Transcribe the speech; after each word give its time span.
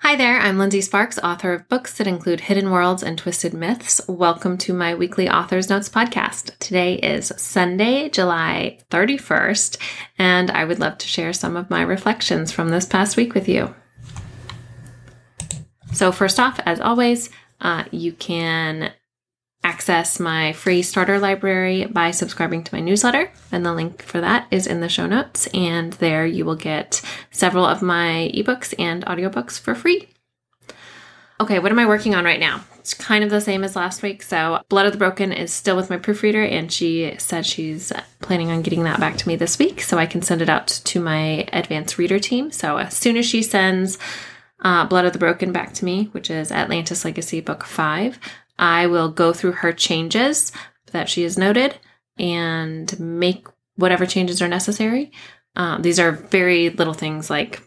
Hi 0.00 0.14
there, 0.14 0.38
I'm 0.38 0.58
Lindsey 0.58 0.82
Sparks, 0.82 1.18
author 1.18 1.54
of 1.54 1.68
books 1.70 1.96
that 1.96 2.06
include 2.06 2.42
Hidden 2.42 2.70
Worlds 2.70 3.02
and 3.02 3.16
Twisted 3.16 3.54
Myths. 3.54 4.00
Welcome 4.06 4.58
to 4.58 4.74
my 4.74 4.94
weekly 4.94 5.26
Author's 5.28 5.70
Notes 5.70 5.88
podcast. 5.88 6.56
Today 6.58 6.96
is 6.96 7.32
Sunday, 7.38 8.10
July 8.10 8.78
31st, 8.90 9.78
and 10.18 10.50
I 10.50 10.66
would 10.66 10.78
love 10.78 10.98
to 10.98 11.08
share 11.08 11.32
some 11.32 11.56
of 11.56 11.70
my 11.70 11.80
reflections 11.80 12.52
from 12.52 12.68
this 12.68 12.84
past 12.84 13.16
week 13.16 13.32
with 13.34 13.48
you. 13.48 13.74
So, 15.94 16.12
first 16.12 16.38
off, 16.38 16.60
as 16.66 16.78
always, 16.78 17.30
uh, 17.62 17.84
you 17.90 18.12
can 18.12 18.92
access 19.66 20.20
my 20.20 20.52
free 20.52 20.80
starter 20.80 21.18
library 21.18 21.86
by 21.86 22.12
subscribing 22.12 22.62
to 22.62 22.74
my 22.74 22.80
newsletter, 22.80 23.32
and 23.50 23.66
the 23.66 23.74
link 23.74 24.00
for 24.00 24.20
that 24.20 24.46
is 24.52 24.64
in 24.64 24.78
the 24.80 24.88
show 24.88 25.06
notes. 25.06 25.48
And 25.48 25.92
there 25.94 26.24
you 26.24 26.44
will 26.44 26.54
get 26.54 27.02
several 27.32 27.66
of 27.66 27.82
my 27.82 28.30
ebooks 28.32 28.72
and 28.78 29.04
audiobooks 29.06 29.58
for 29.58 29.74
free. 29.74 30.08
Okay, 31.40 31.58
what 31.58 31.72
am 31.72 31.80
I 31.80 31.86
working 31.86 32.14
on 32.14 32.24
right 32.24 32.38
now? 32.38 32.62
It's 32.78 32.94
kind 32.94 33.24
of 33.24 33.30
the 33.30 33.40
same 33.40 33.64
as 33.64 33.74
last 33.74 34.02
week. 34.02 34.22
So, 34.22 34.62
Blood 34.68 34.86
of 34.86 34.92
the 34.92 34.98
Broken 34.98 35.32
is 35.32 35.52
still 35.52 35.74
with 35.74 35.90
my 35.90 35.96
proofreader, 35.96 36.44
and 36.44 36.70
she 36.70 37.16
said 37.18 37.44
she's 37.44 37.92
planning 38.20 38.52
on 38.52 38.62
getting 38.62 38.84
that 38.84 39.00
back 39.00 39.16
to 39.16 39.28
me 39.28 39.34
this 39.34 39.58
week 39.58 39.80
so 39.80 39.98
I 39.98 40.06
can 40.06 40.22
send 40.22 40.42
it 40.42 40.48
out 40.48 40.68
to 40.68 41.00
my 41.00 41.46
advanced 41.52 41.98
reader 41.98 42.20
team. 42.20 42.52
So, 42.52 42.76
as 42.76 42.96
soon 42.96 43.16
as 43.16 43.26
she 43.26 43.42
sends 43.42 43.98
uh, 44.60 44.86
Blood 44.86 45.06
of 45.06 45.12
the 45.12 45.18
Broken 45.18 45.50
back 45.50 45.74
to 45.74 45.84
me, 45.84 46.04
which 46.12 46.30
is 46.30 46.52
Atlantis 46.52 47.04
Legacy 47.04 47.40
Book 47.40 47.64
5, 47.64 48.20
I 48.58 48.86
will 48.86 49.08
go 49.08 49.32
through 49.32 49.52
her 49.52 49.72
changes 49.72 50.52
that 50.92 51.08
she 51.08 51.22
has 51.22 51.36
noted 51.36 51.78
and 52.18 52.98
make 52.98 53.46
whatever 53.76 54.06
changes 54.06 54.40
are 54.40 54.48
necessary. 54.48 55.12
Um, 55.54 55.82
these 55.82 55.98
are 56.00 56.12
very 56.12 56.70
little 56.70 56.94
things 56.94 57.30
like 57.30 57.62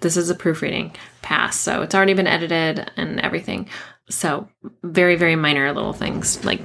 this 0.00 0.16
is 0.16 0.30
a 0.30 0.34
proofreading 0.34 0.94
pass, 1.22 1.58
so 1.58 1.82
it's 1.82 1.94
already 1.94 2.14
been 2.14 2.26
edited 2.26 2.90
and 2.96 3.20
everything. 3.20 3.68
So, 4.10 4.48
very, 4.82 5.16
very 5.16 5.36
minor 5.36 5.72
little 5.72 5.92
things 5.92 6.44
like 6.44 6.60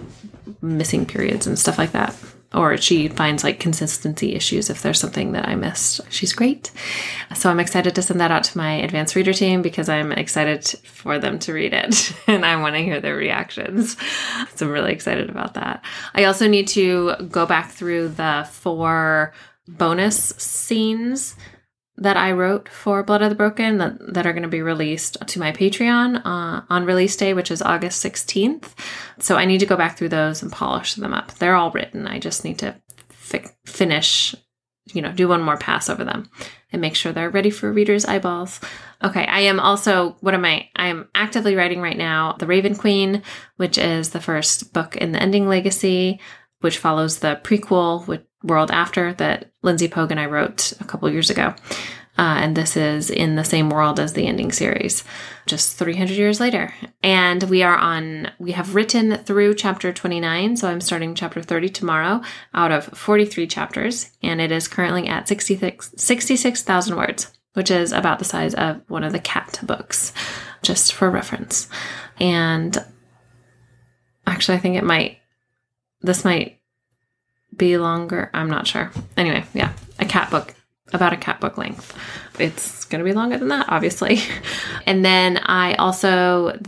missing 0.61 1.05
periods 1.05 1.48
and 1.48 1.58
stuff 1.58 1.78
like 1.78 1.92
that 1.92 2.16
or 2.54 2.78
she 2.78 3.08
finds 3.08 3.44
like 3.44 3.59
consistency 3.59 4.36
issues 4.36 4.70
if 4.70 4.82
there's 4.82 5.00
something 5.00 5.32
that 5.32 5.48
I 5.48 5.56
missed. 5.56 6.02
She's 6.09 6.34
great. 6.34 6.72
So 7.36 7.50
I'm 7.50 7.60
excited 7.60 7.95
to 7.95 8.02
send 8.02 8.20
that 8.20 8.32
out 8.32 8.44
to 8.45 8.58
my 8.58 8.73
advanced 8.73 9.16
reader 9.16 9.34
team 9.34 9.62
because 9.62 9.90
I'm 9.90 10.12
excited 10.12 10.68
for 10.84 11.18
them 11.20 11.40
to 11.40 11.54
read 11.54 11.73
it 11.73 12.14
and 12.28 12.45
I 12.45 12.56
want 12.58 12.76
to 12.76 12.84
hear 12.84 13.02
their 13.02 13.16
reactions. 13.16 13.98
So 14.56 14.68
I'm 14.68 14.72
really 14.72 14.92
excited 14.92 15.30
about 15.30 15.56
that. 15.56 15.84
I 16.14 16.26
also 16.26 16.48
need 16.48 16.68
to 16.70 17.16
go 17.30 17.45
back 17.45 17.72
through 17.72 18.10
the 18.10 18.48
four 18.52 19.34
bonus 19.67 20.17
scenes 20.38 21.36
that 21.97 22.17
I 22.17 22.31
wrote 22.31 22.67
for 22.69 23.03
Blood 23.03 23.22
of 23.22 23.30
the 23.30 23.36
Broken 23.36 23.77
that, 23.77 24.13
that 24.13 24.25
are 24.25 24.33
going 24.33 24.44
to 24.44 24.49
be 24.49 24.61
released 24.61 25.17
to 25.27 25.39
my 25.39 25.52
Patreon 25.52 26.22
uh, 26.25 26.61
on 26.69 26.86
release 26.86 27.16
day, 27.16 27.33
which 27.33 27.52
is 27.52 27.61
August 27.61 28.03
16th. 28.03 28.73
So 29.19 29.36
I 29.36 29.45
need 29.45 29.59
to 29.59 29.67
go 29.67 29.77
back 29.77 29.97
through 29.97 30.09
those 30.09 30.41
and 30.41 30.52
polish 30.52 30.95
them 30.95 31.14
up. 31.14 31.33
They're 31.33 31.55
all 31.55 31.71
written. 31.71 32.08
I 32.08 32.19
just 32.19 32.44
need 32.44 32.59
to 32.59 32.75
fi- 33.09 33.45
finish, 33.66 34.33
you 34.91 35.02
know, 35.02 35.11
do 35.11 35.27
one 35.27 35.44
more 35.44 35.58
pass 35.58 35.88
over 35.88 36.03
them 36.03 36.30
and 36.71 36.81
make 36.81 36.95
sure 36.95 37.11
they're 37.11 37.30
ready 37.30 37.52
for 37.52 37.71
readers' 37.71 38.05
eyeballs. 38.05 38.59
Okay, 39.03 39.25
I 39.25 39.41
am 39.41 39.59
also, 39.59 40.17
what 40.21 40.33
am 40.33 40.45
I? 40.45 40.69
I 40.75 40.88
am 40.88 41.09
actively 41.14 41.55
writing 41.55 41.80
right 41.80 41.97
now 41.97 42.33
The 42.39 42.47
Raven 42.47 42.75
Queen, 42.75 43.21
which 43.58 43.77
is 43.77 44.09
the 44.09 44.21
first 44.21 44.73
book 44.73 44.97
in 44.97 45.11
the 45.11 45.21
Ending 45.21 45.47
Legacy, 45.47 46.19
which 46.61 46.80
follows 46.80 47.19
the 47.19 47.39
prequel, 47.44 48.08
with 48.08 48.21
World 48.44 48.72
After 48.72 49.13
that 49.13 49.52
Lindsey 49.61 49.88
Pogue 49.88 50.11
and 50.11 50.19
I 50.19 50.25
wrote 50.25 50.73
a 50.80 50.83
couple 50.83 51.09
years 51.09 51.30
ago. 51.30 51.55
Uh, 52.16 52.38
and 52.41 52.55
this 52.55 52.77
is 52.77 53.09
in 53.09 53.36
the 53.36 53.44
same 53.44 53.72
world 53.72 53.99
as 53.99 54.13
the 54.13 54.27
ending 54.27 54.52
series, 54.52 55.03
just 55.47 55.77
300 55.77 56.13
years 56.16 56.39
later. 56.39 56.71
And 57.02 57.41
we 57.44 57.64
are 57.64 57.75
on, 57.75 58.30
we 58.38 58.52
have 58.52 58.75
written 58.75 59.16
through 59.17 59.55
chapter 59.55 59.91
29. 59.91 60.58
So 60.58 60.67
I'm 60.67 60.81
starting 60.81 61.16
chapter 61.16 61.41
30 61.41 61.69
tomorrow 61.69 62.21
out 62.53 62.71
of 62.71 62.86
43 62.86 63.48
chapters. 63.48 64.11
And 64.21 64.39
it 64.39 64.52
is 64.52 64.67
currently 64.67 65.08
at 65.08 65.27
66,000 65.27 65.98
66, 65.98 66.92
words, 66.92 67.33
which 67.53 67.71
is 67.71 67.92
about 67.92 68.20
the 68.20 68.26
size 68.26 68.53
of 68.53 68.82
one 68.87 69.03
of 69.03 69.11
the 69.11 69.20
cat 69.20 69.59
books, 69.64 70.14
just 70.61 70.93
for 70.93 71.09
reference. 71.09 71.67
And 72.20 72.77
actually, 74.27 74.58
I 74.58 74.61
think 74.61 74.77
it 74.77 74.83
might, 74.83 75.17
this 76.02 76.23
might 76.23 76.59
be 77.55 77.77
longer. 77.77 78.30
I'm 78.33 78.49
not 78.49 78.67
sure. 78.67 78.91
Anyway, 79.17 79.43
yeah, 79.53 79.73
a 79.99 80.05
cat 80.05 80.30
book, 80.31 80.53
about 80.93 81.14
a 81.14 81.17
cat 81.17 81.39
book 81.39 81.58
length. 81.58 81.97
It's 82.39 82.86
going 82.86 82.99
to 82.99 83.05
be 83.05 83.14
longer 83.14 83.37
than 83.37 83.49
that, 83.49 83.67
obviously. 83.69 84.19
and 84.86 85.03
then 85.03 85.37
I 85.37 85.75
also 85.75 86.59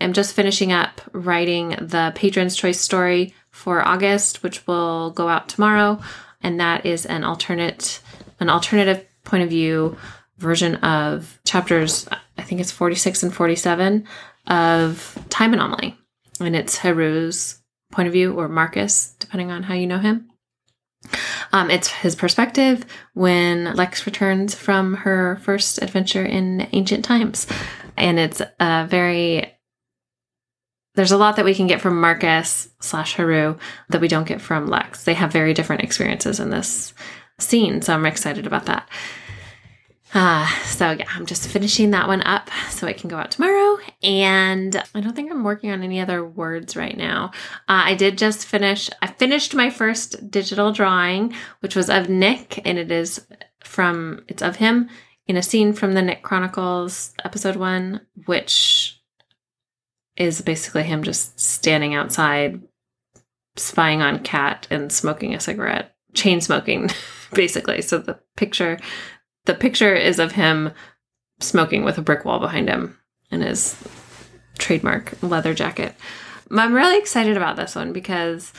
am 0.00 0.12
just 0.12 0.34
finishing 0.34 0.72
up 0.72 1.00
writing 1.12 1.70
the 1.80 2.12
Patron's 2.14 2.56
Choice 2.56 2.80
story 2.80 3.34
for 3.50 3.86
August, 3.86 4.42
which 4.42 4.66
will 4.66 5.10
go 5.10 5.28
out 5.28 5.48
tomorrow. 5.48 6.00
And 6.40 6.60
that 6.60 6.86
is 6.86 7.04
an 7.06 7.24
alternate, 7.24 8.00
an 8.38 8.48
alternative 8.48 9.04
point 9.24 9.42
of 9.42 9.50
view 9.50 9.96
version 10.38 10.76
of 10.76 11.38
chapters, 11.44 12.08
I 12.38 12.42
think 12.42 12.60
it's 12.60 12.70
46 12.70 13.24
and 13.24 13.34
47 13.34 14.06
of 14.46 15.18
Time 15.28 15.52
Anomaly. 15.52 15.96
And 16.40 16.54
it's 16.54 16.78
Haru's 16.78 17.58
point 17.90 18.06
of 18.06 18.12
view 18.12 18.34
or 18.34 18.48
Marcus, 18.48 19.14
depending 19.28 19.50
on 19.50 19.62
how 19.62 19.74
you 19.74 19.86
know 19.86 19.98
him. 19.98 20.26
Um, 21.52 21.70
it's 21.70 21.88
his 21.88 22.16
perspective 22.16 22.86
when 23.12 23.74
Lex 23.74 24.06
returns 24.06 24.54
from 24.54 24.94
her 24.94 25.38
first 25.42 25.82
adventure 25.82 26.24
in 26.24 26.66
ancient 26.72 27.04
times. 27.04 27.46
And 27.98 28.18
it's 28.18 28.40
a 28.58 28.86
very 28.88 29.54
there's 30.94 31.12
a 31.12 31.18
lot 31.18 31.36
that 31.36 31.44
we 31.44 31.54
can 31.54 31.66
get 31.66 31.80
from 31.80 32.00
Marcus 32.00 32.70
slash 32.80 33.14
Haru 33.14 33.56
that 33.90 34.00
we 34.00 34.08
don't 34.08 34.26
get 34.26 34.40
from 34.40 34.66
Lex. 34.66 35.04
They 35.04 35.14
have 35.14 35.30
very 35.30 35.54
different 35.54 35.84
experiences 35.84 36.40
in 36.40 36.50
this 36.50 36.94
scene, 37.38 37.82
so 37.82 37.94
I'm 37.94 38.06
excited 38.06 38.46
about 38.48 38.64
that. 38.66 38.88
Uh, 40.14 40.46
so 40.64 40.92
yeah, 40.92 41.08
I'm 41.14 41.26
just 41.26 41.48
finishing 41.48 41.90
that 41.90 42.08
one 42.08 42.22
up 42.22 42.48
so 42.70 42.86
it 42.86 42.96
can 42.96 43.10
go 43.10 43.18
out 43.18 43.30
tomorrow. 43.30 43.78
And 44.02 44.82
I 44.94 45.00
don't 45.00 45.14
think 45.14 45.30
I'm 45.30 45.44
working 45.44 45.70
on 45.70 45.82
any 45.82 46.00
other 46.00 46.24
words 46.24 46.76
right 46.76 46.96
now. 46.96 47.32
Uh, 47.68 47.84
I 47.84 47.94
did 47.94 48.16
just 48.16 48.46
finish, 48.46 48.88
I 49.02 49.08
finished 49.08 49.54
my 49.54 49.70
first 49.70 50.30
digital 50.30 50.72
drawing, 50.72 51.34
which 51.60 51.76
was 51.76 51.90
of 51.90 52.08
Nick, 52.08 52.66
and 52.66 52.78
it 52.78 52.90
is 52.90 53.26
from, 53.60 54.24
it's 54.28 54.42
of 54.42 54.56
him 54.56 54.88
in 55.26 55.36
a 55.36 55.42
scene 55.42 55.74
from 55.74 55.92
the 55.92 56.02
Nick 56.02 56.22
Chronicles 56.22 57.12
episode 57.22 57.56
one, 57.56 58.00
which 58.24 59.00
is 60.16 60.40
basically 60.40 60.84
him 60.84 61.02
just 61.02 61.38
standing 61.38 61.94
outside, 61.94 62.62
spying 63.56 64.00
on 64.00 64.20
Kat 64.20 64.66
and 64.70 64.90
smoking 64.90 65.34
a 65.34 65.40
cigarette, 65.40 65.94
chain 66.14 66.40
smoking, 66.40 66.90
basically. 67.34 67.82
So 67.82 67.98
the 67.98 68.18
picture 68.36 68.78
the 69.48 69.54
picture 69.54 69.94
is 69.94 70.18
of 70.18 70.32
him 70.32 70.72
smoking 71.40 71.82
with 71.82 71.96
a 71.96 72.02
brick 72.02 72.24
wall 72.24 72.38
behind 72.38 72.68
him 72.68 72.98
in 73.30 73.40
his 73.40 73.76
trademark 74.58 75.14
leather 75.22 75.54
jacket. 75.54 75.94
I'm 76.50 76.74
really 76.74 76.98
excited 76.98 77.36
about 77.36 77.56
this 77.56 77.74
one 77.74 77.94
because 77.94 78.52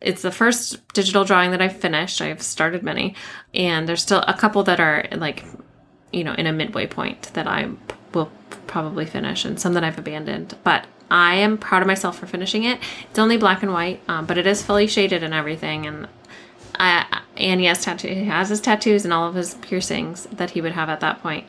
it's 0.00 0.22
the 0.22 0.30
first 0.30 0.86
digital 0.94 1.24
drawing 1.24 1.50
that 1.50 1.60
I've 1.60 1.76
finished. 1.76 2.20
I've 2.20 2.42
started 2.42 2.84
many, 2.84 3.16
and 3.54 3.88
there's 3.88 4.02
still 4.02 4.22
a 4.28 4.34
couple 4.34 4.62
that 4.64 4.78
are 4.78 5.04
like, 5.12 5.44
you 6.12 6.22
know, 6.22 6.34
in 6.34 6.46
a 6.46 6.52
midway 6.52 6.86
point 6.86 7.32
that 7.34 7.48
I 7.48 7.70
will 8.12 8.30
probably 8.68 9.06
finish, 9.06 9.44
and 9.44 9.58
some 9.58 9.74
that 9.74 9.82
I've 9.82 9.98
abandoned. 9.98 10.56
But 10.62 10.86
I 11.10 11.36
am 11.36 11.58
proud 11.58 11.82
of 11.82 11.88
myself 11.88 12.18
for 12.18 12.26
finishing 12.26 12.62
it. 12.62 12.78
It's 13.10 13.18
only 13.18 13.36
black 13.36 13.64
and 13.64 13.72
white, 13.72 14.00
um, 14.06 14.26
but 14.26 14.38
it 14.38 14.46
is 14.46 14.62
fully 14.62 14.86
shaded 14.86 15.24
and 15.24 15.34
everything, 15.34 15.86
and 15.86 16.06
I, 16.78 17.22
and 17.36 17.60
he 17.60 17.66
has 17.66 17.82
tattoo. 17.82 18.08
He 18.08 18.24
has 18.24 18.48
his 18.48 18.60
tattoos 18.60 19.04
and 19.04 19.12
all 19.12 19.28
of 19.28 19.34
his 19.34 19.54
piercings 19.54 20.24
that 20.32 20.50
he 20.50 20.60
would 20.60 20.72
have 20.72 20.88
at 20.88 21.00
that 21.00 21.22
point. 21.22 21.46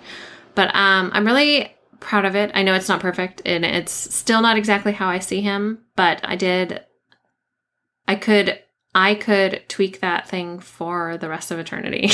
But 0.53 0.75
um, 0.75 1.11
I'm 1.13 1.25
really 1.25 1.75
proud 1.99 2.25
of 2.25 2.35
it. 2.35 2.51
I 2.53 2.63
know 2.63 2.73
it's 2.73 2.89
not 2.89 2.99
perfect, 2.99 3.41
and 3.45 3.65
it's 3.65 3.91
still 3.91 4.41
not 4.41 4.57
exactly 4.57 4.93
how 4.93 5.07
I 5.07 5.19
see 5.19 5.41
him. 5.41 5.79
But 5.95 6.21
I 6.23 6.35
did. 6.35 6.81
I 8.07 8.15
could. 8.15 8.59
I 8.97 9.13
could 9.13 9.63
tweak 9.67 9.99
that 9.99 10.29
thing 10.29 10.59
for 10.59 11.17
the 11.17 11.27
rest 11.27 11.51
of 11.51 11.59
eternity. 11.59 12.09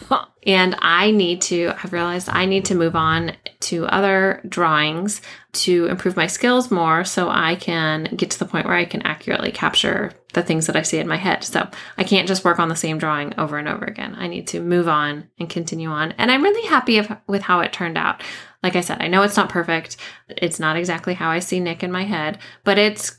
and 0.46 0.74
I 0.80 1.12
need 1.12 1.40
to, 1.42 1.72
I've 1.80 1.92
realized 1.92 2.28
I 2.28 2.46
need 2.46 2.64
to 2.64 2.74
move 2.74 2.96
on 2.96 3.32
to 3.60 3.86
other 3.86 4.42
drawings 4.48 5.22
to 5.52 5.86
improve 5.86 6.16
my 6.16 6.26
skills 6.26 6.70
more 6.70 7.04
so 7.04 7.28
I 7.30 7.56
can 7.56 8.04
get 8.16 8.30
to 8.30 8.38
the 8.38 8.44
point 8.44 8.66
where 8.66 8.76
I 8.76 8.84
can 8.84 9.02
accurately 9.02 9.50
capture 9.50 10.12
the 10.34 10.42
things 10.42 10.66
that 10.66 10.76
I 10.76 10.82
see 10.82 10.98
in 10.98 11.08
my 11.08 11.16
head. 11.16 11.44
So 11.44 11.68
I 11.96 12.04
can't 12.04 12.28
just 12.28 12.44
work 12.44 12.58
on 12.58 12.68
the 12.68 12.76
same 12.76 12.98
drawing 12.98 13.38
over 13.38 13.56
and 13.56 13.68
over 13.68 13.84
again. 13.84 14.14
I 14.18 14.26
need 14.26 14.46
to 14.48 14.60
move 14.60 14.88
on 14.88 15.28
and 15.38 15.48
continue 15.48 15.88
on. 15.88 16.12
And 16.12 16.30
I'm 16.30 16.42
really 16.42 16.66
happy 16.68 16.98
if, 16.98 17.10
with 17.26 17.42
how 17.42 17.60
it 17.60 17.72
turned 17.72 17.96
out. 17.96 18.22
Like 18.62 18.76
I 18.76 18.80
said, 18.80 19.00
I 19.00 19.08
know 19.08 19.22
it's 19.22 19.36
not 19.36 19.48
perfect. 19.48 19.96
It's 20.28 20.60
not 20.60 20.76
exactly 20.76 21.14
how 21.14 21.30
I 21.30 21.38
see 21.38 21.60
Nick 21.60 21.82
in 21.82 21.92
my 21.92 22.04
head, 22.04 22.38
but 22.64 22.78
it's 22.78 23.18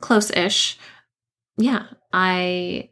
close 0.00 0.30
ish. 0.30 0.78
Yeah, 1.56 1.86
I 2.12 2.90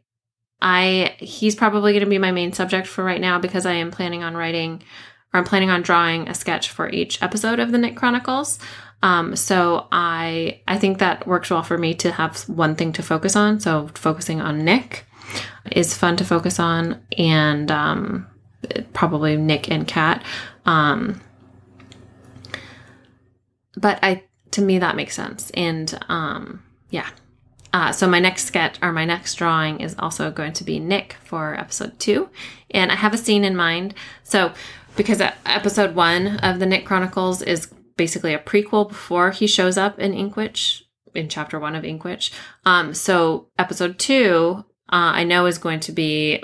I 0.61 1.15
he's 1.19 1.55
probably 1.55 1.91
going 1.91 2.03
to 2.03 2.09
be 2.09 2.17
my 2.17 2.31
main 2.31 2.53
subject 2.53 2.87
for 2.87 3.03
right 3.03 3.21
now 3.21 3.39
because 3.39 3.65
I 3.65 3.73
am 3.73 3.91
planning 3.91 4.23
on 4.23 4.35
writing 4.35 4.81
or 5.35 5.39
I'm 5.39 5.43
planning 5.43 5.69
on 5.69 5.81
drawing 5.81 6.29
a 6.29 6.33
sketch 6.33 6.69
for 6.69 6.89
each 6.89 7.21
episode 7.21 7.59
of 7.59 7.73
the 7.73 7.77
Nick 7.77 7.97
Chronicles. 7.97 8.57
Um, 9.03 9.35
so 9.35 9.87
I 9.91 10.61
I 10.65 10.77
think 10.77 10.99
that 10.99 11.27
works 11.27 11.49
well 11.49 11.61
for 11.61 11.77
me 11.77 11.93
to 11.95 12.11
have 12.11 12.37
one 12.47 12.75
thing 12.75 12.93
to 12.93 13.03
focus 13.03 13.35
on. 13.35 13.59
So 13.59 13.89
focusing 13.95 14.39
on 14.39 14.63
Nick 14.63 15.05
is 15.73 15.95
fun 15.95 16.15
to 16.17 16.23
focus 16.23 16.57
on, 16.57 17.01
and 17.17 17.69
um, 17.69 18.27
probably 18.93 19.35
Nick 19.35 19.69
and 19.69 19.85
Kat. 19.85 20.23
Um, 20.65 21.19
but 23.75 23.99
I 24.01 24.23
to 24.51 24.61
me 24.61 24.79
that 24.79 24.95
makes 24.95 25.15
sense, 25.15 25.49
and 25.51 25.99
um, 26.07 26.63
yeah. 26.91 27.09
Uh, 27.75 27.91
so 27.91 28.07
my 28.07 28.21
next 28.21 28.45
sketch 28.45 28.77
or 28.81 28.93
my 28.93 29.03
next 29.03 29.35
drawing 29.35 29.81
is 29.81 29.97
also 29.99 30.31
going 30.31 30.53
to 30.53 30.63
be 30.63 30.79
Nick 30.79 31.17
for 31.25 31.59
episode 31.59 31.99
two, 31.99 32.29
and 32.71 32.89
I 32.89 32.95
have 32.95 33.13
a 33.13 33.17
scene 33.17 33.43
in 33.43 33.53
mind. 33.53 33.93
So 34.23 34.53
because 34.95 35.21
episode 35.45 35.93
one 35.93 36.37
of 36.37 36.59
the 36.59 36.65
Nick 36.65 36.85
Chronicles 36.85 37.41
is 37.41 37.67
basically 37.97 38.33
a 38.33 38.39
prequel 38.39 38.87
before 38.87 39.31
he 39.31 39.45
shows 39.45 39.77
up 39.77 39.99
in 39.99 40.13
Inkwitch 40.13 40.83
in 41.13 41.27
chapter 41.27 41.59
one 41.59 41.75
of 41.75 41.83
Inkwitch. 41.83 42.31
Um, 42.63 42.93
so 42.93 43.49
episode 43.59 43.99
two, 43.99 44.63
uh, 44.89 45.11
I 45.19 45.25
know 45.25 45.45
is 45.45 45.57
going 45.57 45.81
to 45.81 45.91
be 45.91 46.41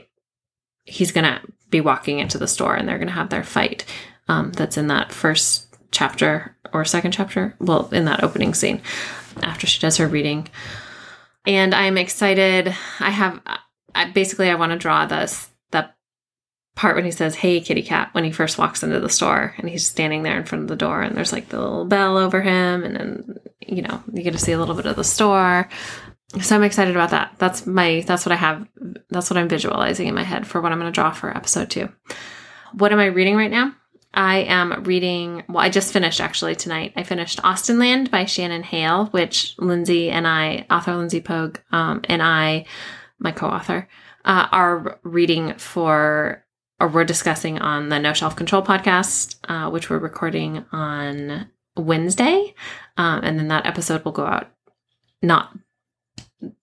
he's 0.83 1.13
going 1.13 1.23
to 1.23 1.39
be 1.69 1.79
walking 1.79 2.19
into 2.19 2.39
the 2.39 2.47
store 2.47 2.75
and 2.75 2.89
they're 2.89 2.97
going 2.97 3.07
to 3.07 3.13
have 3.13 3.29
their 3.29 3.45
fight. 3.45 3.85
Um, 4.27 4.51
that's 4.51 4.75
in 4.75 4.87
that 4.87 5.13
first 5.13 5.77
chapter 5.91 6.57
or 6.73 6.83
second 6.83 7.13
chapter. 7.13 7.55
Well, 7.61 7.87
in 7.93 8.03
that 8.03 8.21
opening 8.21 8.53
scene 8.53 8.81
after 9.41 9.65
she 9.65 9.79
does 9.79 9.95
her 9.95 10.09
reading 10.09 10.49
and 11.45 11.73
I'm 11.73 11.97
excited. 11.97 12.75
I 12.99 13.09
have 13.09 13.41
I, 13.93 14.11
basically 14.11 14.49
I 14.49 14.55
want 14.55 14.71
to 14.71 14.77
draw 14.77 15.05
this 15.05 15.49
the 15.71 15.89
part 16.75 16.95
when 16.95 17.05
he 17.05 17.11
says 17.11 17.35
"Hey, 17.35 17.61
kitty 17.61 17.81
cat" 17.83 18.09
when 18.13 18.23
he 18.23 18.31
first 18.31 18.57
walks 18.57 18.83
into 18.83 18.99
the 18.99 19.09
store 19.09 19.53
and 19.57 19.69
he's 19.69 19.85
standing 19.85 20.23
there 20.23 20.37
in 20.37 20.45
front 20.45 20.63
of 20.63 20.67
the 20.67 20.75
door 20.75 21.01
and 21.01 21.15
there's 21.15 21.33
like 21.33 21.49
the 21.49 21.59
little 21.59 21.85
bell 21.85 22.17
over 22.17 22.41
him 22.41 22.83
and 22.83 22.95
then 22.95 23.39
you 23.59 23.81
know 23.81 24.03
you 24.13 24.23
get 24.23 24.33
to 24.33 24.39
see 24.39 24.51
a 24.51 24.59
little 24.59 24.75
bit 24.75 24.85
of 24.85 24.95
the 24.95 25.03
store. 25.03 25.67
So 26.41 26.55
I'm 26.55 26.63
excited 26.63 26.95
about 26.95 27.09
that. 27.09 27.33
That's 27.39 27.67
my 27.67 28.03
that's 28.07 28.25
what 28.25 28.31
I 28.31 28.37
have. 28.37 28.67
That's 29.09 29.29
what 29.29 29.37
I'm 29.37 29.49
visualizing 29.49 30.07
in 30.07 30.15
my 30.15 30.23
head 30.23 30.47
for 30.47 30.61
what 30.61 30.71
I'm 30.71 30.79
going 30.79 30.91
to 30.91 30.95
draw 30.95 31.11
for 31.11 31.35
episode 31.35 31.69
two. 31.69 31.89
What 32.73 32.93
am 32.93 32.99
I 32.99 33.05
reading 33.07 33.35
right 33.35 33.51
now? 33.51 33.75
I 34.13 34.39
am 34.39 34.83
reading, 34.83 35.43
well, 35.47 35.63
I 35.63 35.69
just 35.69 35.93
finished 35.93 36.19
actually 36.19 36.55
tonight. 36.55 36.93
I 36.95 37.03
finished 37.03 37.41
Austenland 37.43 38.11
by 38.11 38.25
Shannon 38.25 38.63
Hale, 38.63 39.05
which 39.07 39.55
Lindsey 39.57 40.09
and 40.09 40.27
I, 40.27 40.65
author 40.69 40.95
Lindsey 40.95 41.21
Pogue, 41.21 41.59
um, 41.71 42.01
and 42.09 42.21
I, 42.21 42.65
my 43.19 43.31
co 43.31 43.47
author, 43.47 43.87
uh, 44.25 44.47
are 44.51 44.99
reading 45.03 45.53
for, 45.55 46.43
or 46.79 46.89
we're 46.89 47.05
discussing 47.05 47.59
on 47.59 47.89
the 47.89 47.99
No 47.99 48.11
Shelf 48.13 48.35
Control 48.35 48.61
podcast, 48.61 49.37
uh, 49.47 49.69
which 49.69 49.89
we're 49.89 49.97
recording 49.97 50.65
on 50.73 51.47
Wednesday. 51.77 52.53
Um, 52.97 53.21
and 53.23 53.39
then 53.39 53.47
that 53.47 53.65
episode 53.65 54.03
will 54.03 54.11
go 54.11 54.25
out 54.25 54.51
not 55.21 55.57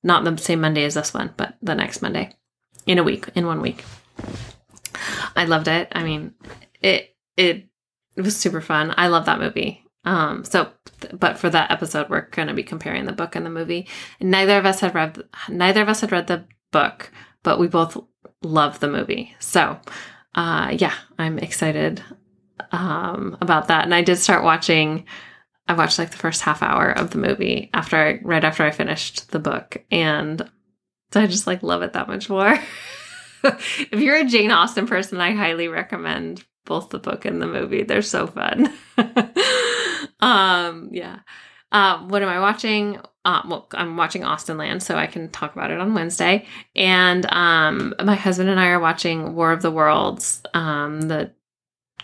not 0.02 0.24
the 0.24 0.36
same 0.38 0.60
Monday 0.60 0.84
as 0.84 0.94
this 0.94 1.14
one, 1.14 1.32
but 1.36 1.56
the 1.62 1.74
next 1.74 2.02
Monday 2.02 2.34
in 2.86 2.98
a 2.98 3.04
week, 3.04 3.28
in 3.34 3.46
one 3.46 3.60
week. 3.60 3.84
I 5.36 5.44
loved 5.44 5.68
it. 5.68 5.88
I 5.92 6.02
mean, 6.02 6.34
it 6.82 7.14
it, 7.38 7.66
it 8.16 8.22
was 8.22 8.36
super 8.36 8.60
fun. 8.60 8.92
I 8.98 9.06
love 9.06 9.26
that 9.26 9.38
movie. 9.38 9.84
Um, 10.04 10.44
so, 10.44 10.72
but 11.12 11.38
for 11.38 11.48
that 11.48 11.70
episode, 11.70 12.08
we're 12.08 12.28
going 12.30 12.48
to 12.48 12.54
be 12.54 12.62
comparing 12.62 13.04
the 13.04 13.12
book 13.12 13.36
and 13.36 13.46
the 13.46 13.50
movie. 13.50 13.86
Neither 14.20 14.58
of 14.58 14.66
us 14.66 14.80
had 14.80 14.94
read, 14.94 15.22
neither 15.48 15.82
of 15.82 15.88
us 15.88 16.00
had 16.00 16.12
read 16.12 16.26
the 16.26 16.44
book, 16.72 17.12
but 17.42 17.58
we 17.58 17.68
both 17.68 17.96
love 18.42 18.80
the 18.80 18.88
movie. 18.88 19.34
So, 19.38 19.78
uh, 20.34 20.74
yeah, 20.78 20.94
I'm 21.18 21.38
excited 21.38 22.02
um, 22.72 23.36
about 23.40 23.68
that. 23.68 23.84
And 23.84 23.94
I 23.94 24.02
did 24.02 24.16
start 24.16 24.44
watching. 24.44 25.04
I 25.68 25.74
watched 25.74 25.98
like 25.98 26.10
the 26.10 26.16
first 26.16 26.40
half 26.42 26.62
hour 26.62 26.90
of 26.90 27.10
the 27.10 27.18
movie 27.18 27.70
after 27.74 27.96
I, 27.96 28.20
right 28.22 28.42
after 28.42 28.64
I 28.64 28.70
finished 28.70 29.30
the 29.30 29.38
book, 29.38 29.84
and 29.90 30.48
I 31.14 31.26
just 31.26 31.46
like 31.46 31.62
love 31.62 31.82
it 31.82 31.92
that 31.92 32.08
much 32.08 32.30
more. 32.30 32.58
if 33.44 33.92
you're 33.92 34.16
a 34.16 34.24
Jane 34.24 34.50
Austen 34.50 34.86
person, 34.86 35.20
I 35.20 35.32
highly 35.32 35.68
recommend 35.68 36.44
both 36.68 36.90
the 36.90 36.98
book 36.98 37.24
and 37.24 37.42
the 37.42 37.46
movie. 37.46 37.82
They're 37.82 38.02
so 38.02 38.26
fun. 38.26 38.72
um, 40.20 40.90
yeah. 40.92 41.20
Uh, 41.72 41.98
what 42.04 42.22
am 42.22 42.28
I 42.28 42.38
watching? 42.38 43.00
Uh, 43.24 43.42
well, 43.48 43.66
I'm 43.72 43.96
watching 43.96 44.22
Austenland, 44.22 44.82
so 44.82 44.96
I 44.96 45.06
can 45.06 45.30
talk 45.30 45.54
about 45.54 45.70
it 45.70 45.80
on 45.80 45.94
Wednesday. 45.94 46.46
And 46.76 47.26
um, 47.32 47.94
my 48.04 48.14
husband 48.14 48.48
and 48.48 48.60
I 48.60 48.68
are 48.68 48.80
watching 48.80 49.34
War 49.34 49.52
of 49.52 49.62
the 49.62 49.70
Worlds, 49.70 50.42
um, 50.54 51.02
the 51.02 51.32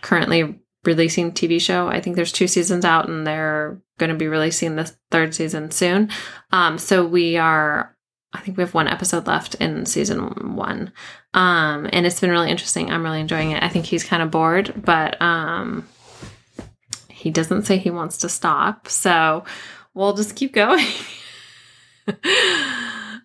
currently 0.01 0.59
releasing 0.85 1.33
TV 1.33 1.61
show. 1.61 1.89
I 1.89 2.01
think 2.01 2.17
there's 2.17 2.33
two 2.33 2.49
seasons 2.49 2.85
out, 2.85 3.09
and 3.09 3.27
they're 3.27 3.81
going 3.99 4.11
to 4.11 4.17
be 4.17 4.27
releasing 4.27 4.77
the 4.77 4.91
third 5.11 5.35
season 5.35 5.71
soon. 5.71 6.11
Um, 6.51 6.79
so 6.79 7.07
we 7.07 7.37
are 7.37 7.94
I 8.35 8.41
think 8.41 8.57
we 8.57 8.63
have 8.63 8.75
one 8.75 8.89
episode 8.89 9.27
left 9.27 9.55
in 9.57 9.87
season 9.87 10.57
one. 10.57 10.93
Um, 11.33 11.89
and 11.93 12.05
it's 12.05 12.21
been 12.21 12.31
really 12.31 12.51
interesting. 12.51 12.91
I'm 12.91 13.05
really 13.05 13.21
enjoying 13.21 13.53
it. 13.53 13.63
I 13.63 13.69
think 13.69 13.87
he's 13.87 14.05
kind 14.05 14.23
of 14.23 14.31
bored, 14.31 14.73
but 14.77 15.21
um, 15.23 15.87
he 17.09 17.31
doesn't 17.31 17.63
say 17.63 17.79
he 17.79 17.91
wants 17.91 18.19
to 18.19 18.29
stop. 18.29 18.89
So 18.89 19.45
we'll 19.95 20.15
just 20.15 20.35
keep 20.35 20.53
going. 20.53 20.85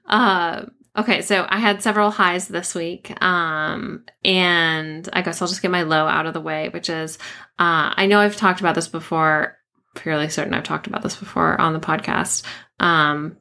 uh, 0.08 0.66
okay, 0.96 1.22
so 1.24 1.46
I 1.50 1.58
had 1.58 1.82
several 1.82 2.12
highs 2.12 2.48
this 2.48 2.76
week. 2.76 3.22
Um, 3.22 4.06
and 4.24 5.10
I 5.12 5.24
guess 5.24 5.42
I'll 5.42 5.48
just 5.48 5.64
get 5.64 5.72
my 5.72 5.82
low 5.82 6.06
out 6.08 6.28
of 6.28 6.34
the 6.36 6.42
way, 6.42 6.70
which 6.70 6.90
is 6.90 7.18
uh, 7.58 7.98
I 7.98 8.06
know 8.06 8.20
I've 8.20 8.38
talked 8.38 8.60
about 8.60 8.76
this 8.76 8.88
before, 8.88 9.58
fairly 9.96 10.30
certain 10.30 10.54
I've 10.54 10.64
talked 10.64 10.86
about 10.86 11.02
this 11.02 11.16
before 11.16 11.60
on 11.60 11.74
the 11.74 11.80
podcast. 11.80 12.44
Um, 12.80 13.38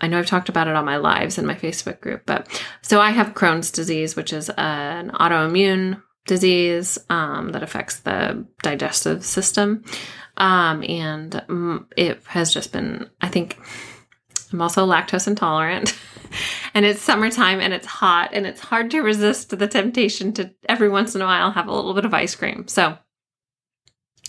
I 0.00 0.08
know 0.08 0.18
I've 0.18 0.26
talked 0.26 0.48
about 0.48 0.68
it 0.68 0.76
on 0.76 0.84
my 0.84 0.98
lives 0.98 1.38
in 1.38 1.46
my 1.46 1.54
Facebook 1.54 2.00
group, 2.00 2.22
but 2.26 2.48
so 2.82 3.00
I 3.00 3.10
have 3.10 3.34
Crohn's 3.34 3.70
disease, 3.70 4.14
which 4.14 4.32
is 4.32 4.50
an 4.50 5.10
autoimmune 5.10 6.02
disease 6.26 6.98
um, 7.08 7.50
that 7.52 7.62
affects 7.62 8.00
the 8.00 8.46
digestive 8.62 9.24
system. 9.24 9.84
Um, 10.36 10.84
and 10.84 11.42
it 11.96 12.20
has 12.26 12.52
just 12.52 12.72
been, 12.72 13.08
I 13.22 13.28
think, 13.28 13.58
I'm 14.52 14.60
also 14.60 14.86
lactose 14.86 15.26
intolerant. 15.26 15.96
and 16.74 16.84
it's 16.84 17.00
summertime 17.00 17.60
and 17.60 17.72
it's 17.72 17.86
hot 17.86 18.30
and 18.32 18.46
it's 18.46 18.60
hard 18.60 18.90
to 18.90 19.00
resist 19.00 19.56
the 19.56 19.66
temptation 19.66 20.32
to 20.34 20.52
every 20.68 20.88
once 20.88 21.14
in 21.14 21.22
a 21.22 21.24
while 21.24 21.50
have 21.52 21.68
a 21.68 21.74
little 21.74 21.94
bit 21.94 22.04
of 22.04 22.12
ice 22.12 22.34
cream. 22.34 22.68
So 22.68 22.98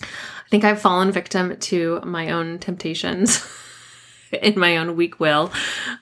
I 0.01 0.49
think 0.49 0.63
I've 0.63 0.81
fallen 0.81 1.11
victim 1.11 1.57
to 1.57 2.01
my 2.05 2.31
own 2.31 2.59
temptations. 2.59 3.45
in 4.41 4.59
my 4.59 4.77
own 4.77 4.95
weak 4.95 5.19
will. 5.19 5.51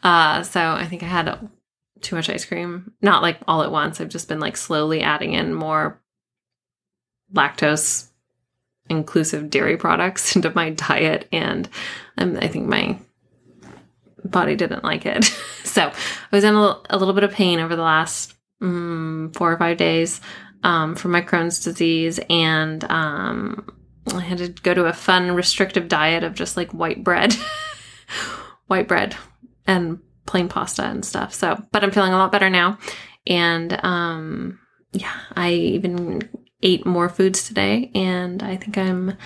Uh, 0.03 0.43
so 0.43 0.61
I 0.61 0.85
think 0.85 1.03
I 1.03 1.07
had 1.07 1.49
too 2.01 2.15
much 2.15 2.29
ice 2.29 2.45
cream. 2.45 2.93
Not 3.01 3.21
like 3.21 3.39
all 3.47 3.63
at 3.63 3.71
once. 3.71 3.99
I've 3.99 4.09
just 4.09 4.27
been 4.27 4.39
like 4.39 4.57
slowly 4.57 5.01
adding 5.01 5.33
in 5.33 5.53
more 5.53 6.01
lactose 7.33 8.07
inclusive 8.89 9.49
dairy 9.49 9.77
products 9.77 10.35
into 10.35 10.51
my 10.53 10.69
diet. 10.71 11.27
And 11.31 11.69
um, 12.17 12.37
I 12.41 12.47
think 12.47 12.67
my 12.67 12.99
body 14.23 14.55
didn't 14.55 14.83
like 14.83 15.05
it. 15.05 15.23
so 15.63 15.87
I 15.87 15.93
was 16.31 16.43
in 16.43 16.55
a, 16.55 16.79
a, 16.89 16.97
little 16.97 17.13
bit 17.13 17.23
of 17.23 17.31
pain 17.31 17.59
over 17.59 17.75
the 17.75 17.81
last 17.81 18.33
um, 18.61 19.31
four 19.35 19.51
or 19.51 19.57
five 19.57 19.77
days 19.77 20.21
um, 20.63 20.95
from 20.95 21.11
my 21.11 21.21
Crohn's 21.21 21.63
disease. 21.63 22.19
And 22.29 22.83
um, 22.85 23.67
I 24.07 24.19
had 24.19 24.37
to 24.39 24.49
go 24.49 24.73
to 24.73 24.85
a 24.85 24.93
fun 24.93 25.31
restrictive 25.31 25.87
diet 25.87 26.23
of 26.23 26.33
just 26.33 26.57
like 26.57 26.71
white 26.71 27.03
bread. 27.03 27.35
white 28.67 28.87
bread 28.87 29.15
and 29.67 29.99
plain 30.25 30.49
pasta 30.49 30.83
and 30.83 31.05
stuff. 31.05 31.33
So, 31.33 31.61
but 31.71 31.83
I'm 31.83 31.91
feeling 31.91 32.13
a 32.13 32.17
lot 32.17 32.31
better 32.31 32.49
now. 32.49 32.77
And 33.27 33.83
um 33.83 34.59
yeah, 34.91 35.15
I 35.35 35.51
even 35.51 36.29
ate 36.61 36.85
more 36.85 37.09
foods 37.09 37.47
today 37.47 37.91
and 37.93 38.41
I 38.41 38.55
think 38.57 38.77
I'm 38.77 39.17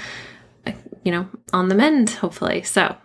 you 1.04 1.12
know, 1.14 1.28
on 1.54 1.70
the 1.70 1.76
mend 1.76 2.10
hopefully. 2.10 2.64
So, 2.64 2.96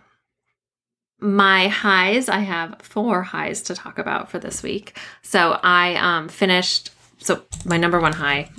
my 1.19 1.69
highs, 1.69 2.27
I 2.27 2.39
have 2.39 2.81
four 2.81 3.23
highs 3.23 3.61
to 3.63 3.73
talk 3.73 3.97
about 3.97 4.29
for 4.29 4.37
this 4.37 4.61
week. 4.61 4.97
So, 5.21 5.59
I 5.63 5.95
um 5.95 6.27
finished 6.27 6.91
so 7.17 7.43
my 7.65 7.77
number 7.77 7.99
one 7.99 8.13
high 8.13 8.49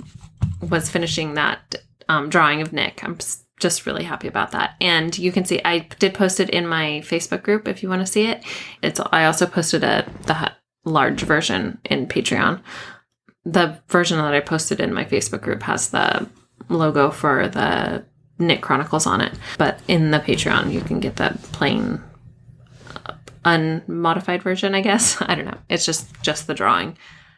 was 0.61 0.89
finishing 0.89 1.35
that 1.35 1.75
um, 2.09 2.29
drawing 2.29 2.61
of 2.61 2.73
Nick. 2.73 3.03
I'm 3.03 3.17
just 3.59 3.85
really 3.85 4.03
happy 4.03 4.27
about 4.27 4.51
that. 4.51 4.75
And 4.79 5.17
you 5.17 5.31
can 5.31 5.45
see 5.45 5.61
I 5.65 5.79
did 5.99 6.13
post 6.13 6.39
it 6.39 6.49
in 6.49 6.67
my 6.67 7.01
Facebook 7.03 7.43
group 7.43 7.67
if 7.67 7.81
you 7.81 7.89
want 7.89 8.01
to 8.01 8.11
see 8.11 8.27
it. 8.27 8.43
It's 8.81 8.99
I 9.11 9.25
also 9.25 9.45
posted 9.45 9.83
a 9.83 10.09
the 10.25 10.51
large 10.85 11.21
version 11.21 11.79
in 11.85 12.07
Patreon. 12.07 12.61
The 13.45 13.79
version 13.87 14.17
that 14.17 14.33
I 14.33 14.39
posted 14.41 14.79
in 14.79 14.93
my 14.93 15.05
Facebook 15.05 15.41
group 15.41 15.63
has 15.63 15.89
the 15.89 16.27
logo 16.69 17.11
for 17.11 17.47
the 17.47 18.05
Nick 18.39 18.61
Chronicles 18.61 19.07
on 19.07 19.21
it, 19.21 19.33
but 19.57 19.79
in 19.87 20.11
the 20.11 20.19
Patreon 20.19 20.71
you 20.71 20.81
can 20.81 20.99
get 20.99 21.15
the 21.15 21.37
plain 21.53 22.01
uh, 23.05 23.13
unmodified 23.45 24.43
version, 24.43 24.75
I 24.75 24.81
guess. 24.81 25.19
I 25.21 25.35
don't 25.35 25.45
know. 25.45 25.57
It's 25.69 25.85
just 25.85 26.21
just 26.21 26.47
the 26.47 26.53
drawing. 26.53 26.97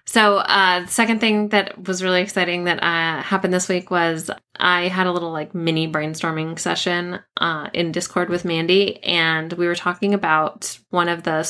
So, 0.10 0.38
uh, 0.38 0.80
the 0.80 0.88
second 0.88 1.20
thing 1.20 1.50
that 1.50 1.88
was 1.88 2.02
really 2.02 2.24
exciting 2.24 2.64
that 2.64 2.82
uh, 2.82 3.22
happened 3.22 3.54
this 3.54 3.70
week 3.70 3.92
was 3.92 4.32
I 4.56 4.88
had 4.88 5.06
a 5.06 5.12
little 5.12 5.30
like 5.30 5.54
mini 5.54 5.88
brainstorming 5.88 6.58
session 6.58 7.20
uh, 7.38 7.70
in 7.76 7.92
Discord 7.92 8.28
with 8.28 8.44
Mandy, 8.44 9.04
and 9.04 9.54
we 9.54 9.68
were 9.68 9.76
talking 9.76 10.16
about 10.16 10.80
one 10.90 11.10
of 11.10 11.22
the 11.22 11.48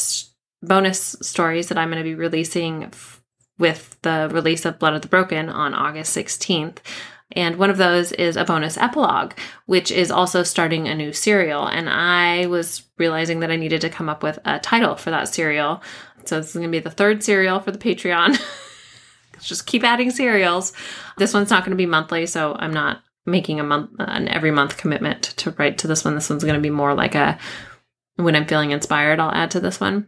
bonus 0.62 1.16
stories 1.22 1.70
that 1.70 1.78
I'm 1.78 1.90
going 1.90 2.04
to 2.04 2.10
be 2.10 2.16
releasing 2.16 2.84
f- 2.84 3.22
with 3.58 3.96
the 4.02 4.28
release 4.30 4.66
of 4.66 4.78
Blood 4.78 4.94
of 4.94 5.04
the 5.04 5.08
Broken 5.08 5.48
on 5.48 5.74
August 5.74 6.14
16th. 6.18 6.80
And 7.34 7.58
one 7.58 7.70
of 7.70 7.78
those 7.78 8.12
is 8.14 8.36
a 8.36 8.44
bonus 8.44 8.78
epilogue, 8.78 9.34
which 9.68 9.92
is 9.92 10.10
also 10.10 10.42
starting 10.44 10.88
a 10.88 10.96
new 10.96 11.14
serial. 11.14 11.68
And 11.68 11.90
I 11.90 12.48
was 12.48 12.84
realizing 12.98 13.42
that 13.42 13.52
I 13.52 13.56
needed 13.56 13.82
to 13.82 13.90
come 13.90 14.10
up 14.10 14.24
with 14.24 14.40
a 14.46 14.60
title 14.60 14.96
for 14.96 15.12
that 15.12 15.28
serial. 15.28 15.84
So 16.26 16.38
this 16.38 16.50
is 16.50 16.54
going 16.56 16.68
to 16.68 16.72
be 16.72 16.80
the 16.80 16.90
third 16.90 17.24
serial 17.24 17.60
for 17.60 17.72
the 17.72 17.78
Patreon. 17.78 18.40
Just 19.42 19.68
keep 19.68 19.84
adding 19.84 20.12
serials. 20.12 20.74
This 21.18 21.34
one's 21.34 21.50
not 21.50 21.64
going 21.64 21.72
to 21.72 21.78
be 21.78 21.86
monthly, 21.86 22.26
so 22.26 22.56
I'm 22.60 22.74
not 22.74 23.04
making 23.26 23.60
a 23.60 23.64
month 23.64 23.92
an 24.00 24.28
every 24.28 24.52
month 24.52 24.78
commitment 24.78 25.24
to 25.38 25.52
write 25.52 25.78
to 25.78 25.88
this 25.88 26.04
one. 26.04 26.16
This 26.16 26.30
one's 26.30 26.44
going 26.44 26.56
to 26.56 26.62
be 26.62 26.70
more 26.70 26.94
like 26.94 27.16
a 27.16 27.38
when 28.16 28.36
I'm 28.36 28.48
feeling 28.48 28.72
inspired, 28.72 29.20
I'll 29.20 29.32
add 29.32 29.52
to 29.52 29.60
this 29.60 29.80
one. 29.80 30.08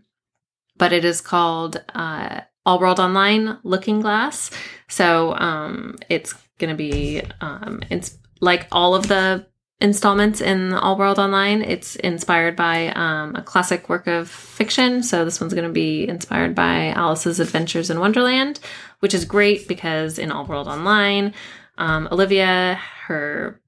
But 0.77 0.91
it 0.91 1.05
is 1.05 1.21
called 1.21 1.81
uh, 1.95 2.41
All 2.65 2.79
World 2.79 2.99
Online 2.99 3.57
Looking 3.63 4.01
Glass. 4.01 4.51
So 4.89 5.33
um, 5.35 5.95
it's 6.09 6.33
going 6.61 6.69
to 6.69 6.77
be 6.77 7.21
um, 7.41 7.81
it's 7.89 8.17
like 8.39 8.67
all 8.71 8.95
of 8.95 9.07
the 9.07 9.45
installments 9.81 10.39
in 10.39 10.73
All 10.73 10.97
World 10.97 11.19
Online. 11.19 11.61
It's 11.61 11.95
inspired 11.97 12.55
by 12.55 12.89
um, 12.89 13.35
a 13.35 13.41
classic 13.41 13.89
work 13.89 14.07
of 14.07 14.29
fiction. 14.29 15.03
So 15.03 15.25
this 15.25 15.41
one's 15.41 15.53
going 15.53 15.67
to 15.67 15.73
be 15.73 16.07
inspired 16.07 16.55
by 16.55 16.89
Alice's 16.89 17.39
Adventures 17.39 17.89
in 17.89 17.99
Wonderland, 17.99 18.59
which 18.99 19.13
is 19.13 19.25
great 19.25 19.67
because 19.67 20.19
in 20.19 20.31
All 20.31 20.45
World 20.45 20.67
Online, 20.67 21.33
um, 21.77 22.07
Olivia, 22.11 22.79
her 23.07 23.59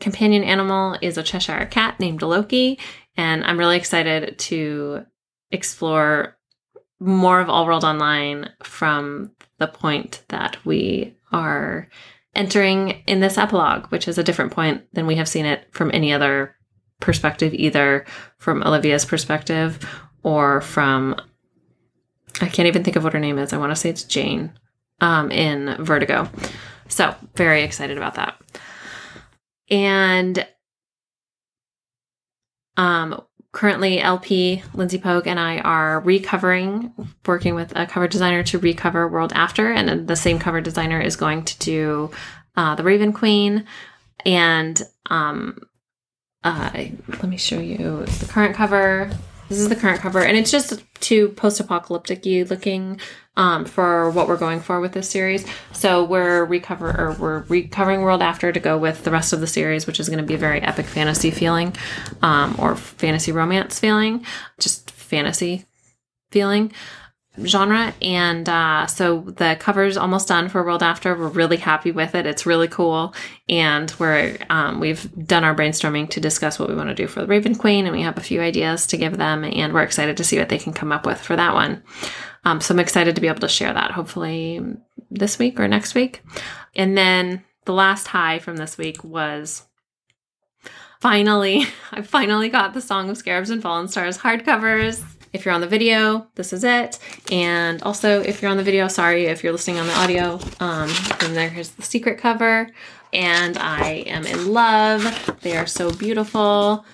companion 0.00 0.44
animal 0.44 0.96
is 1.02 1.18
a 1.18 1.24
Cheshire 1.24 1.66
cat 1.66 1.98
named 1.98 2.22
Loki. 2.22 2.78
And 3.16 3.44
I'm 3.44 3.58
really 3.58 3.76
excited 3.76 4.38
to 4.38 5.04
explore 5.50 6.36
more 7.00 7.40
of 7.40 7.50
All 7.50 7.66
World 7.66 7.84
Online 7.84 8.50
from 8.62 9.32
the 9.58 9.66
point 9.66 10.22
that 10.28 10.56
we 10.64 11.16
are 11.32 11.88
entering 12.34 13.02
in 13.06 13.20
this 13.20 13.38
epilogue, 13.38 13.86
which 13.86 14.08
is 14.08 14.18
a 14.18 14.24
different 14.24 14.52
point 14.52 14.82
than 14.92 15.06
we 15.06 15.16
have 15.16 15.28
seen 15.28 15.44
it 15.44 15.66
from 15.72 15.90
any 15.92 16.12
other 16.12 16.54
perspective, 17.00 17.52
either 17.54 18.04
from 18.38 18.62
Olivia's 18.62 19.04
perspective 19.04 19.78
or 20.22 20.60
from 20.60 21.16
I 22.40 22.48
can't 22.48 22.68
even 22.68 22.84
think 22.84 22.96
of 22.96 23.02
what 23.02 23.12
her 23.14 23.18
name 23.18 23.38
is. 23.38 23.52
I 23.52 23.58
want 23.58 23.72
to 23.72 23.76
say 23.76 23.90
it's 23.90 24.04
Jane 24.04 24.52
um, 25.00 25.30
in 25.30 25.82
Vertigo. 25.82 26.28
So 26.88 27.14
very 27.34 27.62
excited 27.62 27.96
about 27.96 28.14
that. 28.14 28.40
And 29.70 30.46
um, 32.76 33.20
currently 33.52 34.00
LP, 34.00 34.62
Lindsey 34.74 34.98
Pogue, 34.98 35.26
and 35.26 35.40
I 35.40 35.58
are 35.58 36.00
recovering, 36.00 36.92
working 37.26 37.54
with 37.54 37.72
a 37.76 37.86
cover 37.86 38.06
designer 38.06 38.42
to 38.44 38.58
recover 38.58 39.08
World 39.08 39.32
After. 39.34 39.72
And 39.72 40.06
the 40.06 40.16
same 40.16 40.38
cover 40.38 40.60
designer 40.60 41.00
is 41.00 41.16
going 41.16 41.44
to 41.44 41.58
do 41.58 42.10
uh, 42.56 42.74
The 42.74 42.84
Raven 42.84 43.12
Queen. 43.12 43.64
And 44.24 44.80
um, 45.06 45.60
uh, 46.44 46.70
let 46.74 47.24
me 47.24 47.36
show 47.36 47.58
you 47.58 48.04
the 48.06 48.26
current 48.28 48.54
cover. 48.54 49.10
This 49.48 49.58
is 49.58 49.68
the 49.68 49.76
current 49.76 50.00
cover, 50.00 50.20
and 50.20 50.36
it's 50.36 50.50
just 50.50 50.84
too 51.00 51.30
post-apocalyptic 51.30 52.24
looking 52.50 53.00
um, 53.36 53.64
for 53.64 54.10
what 54.10 54.28
we're 54.28 54.36
going 54.36 54.60
for 54.60 54.80
with 54.80 54.92
this 54.92 55.08
series. 55.08 55.46
So 55.72 56.04
we're 56.04 56.44
recover 56.44 56.88
or 56.88 57.12
we're 57.12 57.38
recovering 57.48 58.02
World 58.02 58.20
After 58.20 58.52
to 58.52 58.60
go 58.60 58.76
with 58.76 59.04
the 59.04 59.10
rest 59.10 59.32
of 59.32 59.40
the 59.40 59.46
series, 59.46 59.86
which 59.86 60.00
is 60.00 60.08
going 60.08 60.18
to 60.18 60.24
be 60.24 60.34
a 60.34 60.38
very 60.38 60.60
epic 60.60 60.86
fantasy 60.86 61.30
feeling, 61.30 61.74
um, 62.20 62.56
or 62.58 62.76
fantasy 62.76 63.32
romance 63.32 63.78
feeling, 63.78 64.26
just 64.58 64.90
fantasy 64.90 65.64
feeling 66.30 66.72
genre. 67.44 67.94
And 68.02 68.48
uh, 68.48 68.86
so 68.86 69.20
the 69.20 69.56
cover's 69.58 69.96
almost 69.96 70.28
done 70.28 70.48
for 70.48 70.64
World 70.64 70.82
After. 70.82 71.16
We're 71.16 71.28
really 71.28 71.56
happy 71.56 71.92
with 71.92 72.14
it. 72.14 72.26
It's 72.26 72.46
really 72.46 72.68
cool, 72.68 73.14
and 73.48 73.92
we're 73.98 74.36
um, 74.50 74.80
we've 74.80 75.08
done 75.26 75.44
our 75.44 75.54
brainstorming 75.54 76.10
to 76.10 76.20
discuss 76.20 76.58
what 76.58 76.68
we 76.68 76.74
want 76.74 76.88
to 76.88 76.94
do 76.94 77.06
for 77.06 77.20
the 77.20 77.26
Raven 77.26 77.54
Queen, 77.54 77.86
and 77.86 77.94
we 77.94 78.02
have 78.02 78.18
a 78.18 78.22
few 78.22 78.40
ideas 78.40 78.86
to 78.88 78.96
give 78.96 79.16
them, 79.16 79.44
and 79.44 79.72
we're 79.72 79.82
excited 79.82 80.16
to 80.16 80.24
see 80.24 80.38
what 80.38 80.48
they 80.48 80.58
can 80.58 80.72
come 80.72 80.92
up 80.92 81.06
with 81.06 81.20
for 81.20 81.36
that 81.36 81.54
one. 81.54 81.82
Um, 82.44 82.60
so 82.60 82.74
I'm 82.74 82.80
excited 82.80 83.14
to 83.14 83.20
be 83.20 83.28
able 83.28 83.40
to 83.40 83.48
share 83.48 83.72
that 83.72 83.90
hopefully 83.90 84.60
this 85.10 85.38
week 85.38 85.58
or 85.60 85.68
next 85.68 85.94
week. 85.94 86.22
And 86.74 86.96
then 86.96 87.44
the 87.64 87.72
last 87.72 88.08
high 88.08 88.38
from 88.38 88.56
this 88.56 88.78
week 88.78 89.02
was 89.04 89.64
finally, 91.00 91.66
I 91.92 92.02
finally 92.02 92.48
got 92.48 92.74
the 92.74 92.80
Song 92.80 93.10
of 93.10 93.18
Scarabs 93.18 93.50
and 93.50 93.62
Fallen 93.62 93.88
Stars 93.88 94.18
hardcovers. 94.18 95.04
If 95.32 95.44
you're 95.44 95.54
on 95.54 95.60
the 95.60 95.66
video, 95.66 96.26
this 96.34 96.52
is 96.52 96.64
it. 96.64 96.98
And 97.30 97.82
also, 97.82 98.20
if 98.22 98.40
you're 98.40 98.50
on 98.50 98.56
the 98.56 98.62
video, 98.62 98.88
sorry 98.88 99.26
if 99.26 99.42
you're 99.42 99.52
listening 99.52 99.78
on 99.78 99.86
the 99.86 99.94
audio, 99.94 100.40
um, 100.60 100.90
then 101.20 101.34
there's 101.34 101.70
the 101.70 101.82
secret 101.82 102.18
cover. 102.18 102.68
And 103.12 103.56
I 103.58 104.04
am 104.06 104.26
in 104.26 104.52
love. 104.52 105.38
They 105.42 105.56
are 105.56 105.66
so 105.66 105.92
beautiful 105.92 106.84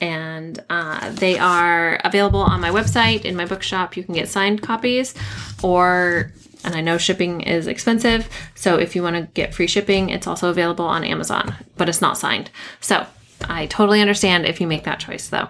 and 0.00 0.64
uh, 0.70 1.10
they 1.10 1.38
are 1.38 2.00
available 2.04 2.40
on 2.40 2.60
my 2.60 2.70
website 2.70 3.24
in 3.24 3.36
my 3.36 3.44
bookshop 3.44 3.96
you 3.96 4.02
can 4.02 4.14
get 4.14 4.28
signed 4.28 4.62
copies 4.62 5.14
or 5.62 6.32
and 6.64 6.74
i 6.74 6.80
know 6.80 6.98
shipping 6.98 7.40
is 7.42 7.66
expensive 7.66 8.28
so 8.54 8.76
if 8.76 8.96
you 8.96 9.02
want 9.02 9.16
to 9.16 9.22
get 9.34 9.54
free 9.54 9.66
shipping 9.66 10.08
it's 10.10 10.26
also 10.26 10.48
available 10.48 10.84
on 10.84 11.04
amazon 11.04 11.54
but 11.76 11.88
it's 11.88 12.00
not 12.00 12.16
signed 12.16 12.50
so 12.80 13.06
i 13.48 13.66
totally 13.66 14.00
understand 14.00 14.46
if 14.46 14.60
you 14.60 14.66
make 14.66 14.84
that 14.84 15.00
choice 15.00 15.28
though 15.28 15.48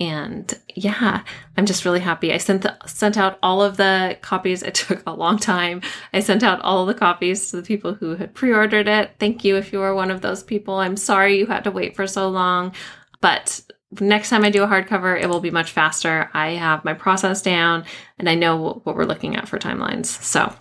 and 0.00 0.58
yeah 0.74 1.22
i'm 1.56 1.66
just 1.66 1.84
really 1.84 2.00
happy 2.00 2.32
i 2.32 2.36
sent 2.36 2.62
the, 2.62 2.76
sent 2.86 3.16
out 3.16 3.38
all 3.42 3.62
of 3.62 3.76
the 3.76 4.16
copies 4.22 4.62
it 4.62 4.74
took 4.74 5.02
a 5.06 5.12
long 5.12 5.38
time 5.38 5.80
i 6.12 6.20
sent 6.20 6.42
out 6.42 6.60
all 6.62 6.86
the 6.86 6.94
copies 6.94 7.50
to 7.50 7.56
the 7.56 7.62
people 7.62 7.94
who 7.94 8.14
had 8.14 8.34
pre-ordered 8.34 8.86
it 8.86 9.10
thank 9.18 9.44
you 9.44 9.56
if 9.56 9.72
you 9.72 9.78
were 9.78 9.94
one 9.94 10.10
of 10.10 10.20
those 10.20 10.42
people 10.42 10.76
i'm 10.76 10.96
sorry 10.96 11.38
you 11.38 11.46
had 11.46 11.64
to 11.64 11.70
wait 11.70 11.96
for 11.96 12.06
so 12.06 12.28
long 12.28 12.72
but 13.20 13.60
next 14.00 14.30
time 14.30 14.44
I 14.44 14.50
do 14.50 14.62
a 14.62 14.66
hardcover, 14.66 15.20
it 15.20 15.28
will 15.28 15.40
be 15.40 15.50
much 15.50 15.70
faster. 15.70 16.30
I 16.34 16.52
have 16.52 16.84
my 16.84 16.94
process 16.94 17.42
down 17.42 17.84
and 18.18 18.28
I 18.28 18.34
know 18.34 18.80
what 18.84 18.96
we're 18.96 19.04
looking 19.04 19.36
at 19.36 19.48
for 19.48 19.58
timelines. 19.58 20.06
So, 20.06 20.54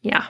yeah. 0.00 0.28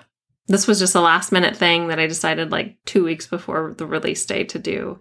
This 0.48 0.66
was 0.66 0.78
just 0.78 0.94
a 0.94 1.00
last 1.00 1.32
minute 1.32 1.56
thing 1.56 1.88
that 1.88 2.00
I 2.00 2.06
decided 2.06 2.50
like 2.50 2.76
two 2.84 3.04
weeks 3.04 3.26
before 3.26 3.74
the 3.76 3.86
release 3.86 4.26
date 4.26 4.50
to 4.50 4.58
do 4.58 4.98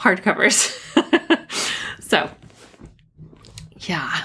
hardcovers. 0.00 0.74
so, 2.00 2.30
yeah. 3.80 4.24